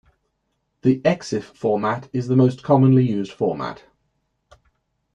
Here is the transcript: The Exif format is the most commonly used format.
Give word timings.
The 0.81 0.99
Exif 1.01 1.43
format 1.43 2.09
is 2.11 2.27
the 2.27 2.35
most 2.35 2.63
commonly 2.63 3.07
used 3.07 3.31
format. 3.31 3.83